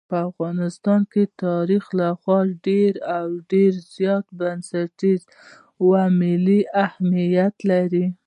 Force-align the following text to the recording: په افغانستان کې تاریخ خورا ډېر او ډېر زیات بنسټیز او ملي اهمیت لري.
په 0.09 0.17
افغانستان 0.29 1.01
کې 1.11 1.23
تاریخ 1.45 1.83
خورا 2.21 2.39
ډېر 2.67 2.91
او 3.17 3.27
ډېر 3.51 3.71
زیات 3.93 4.25
بنسټیز 4.39 5.21
او 5.81 5.91
ملي 6.19 6.59
اهمیت 6.85 7.55
لري. 7.69 8.05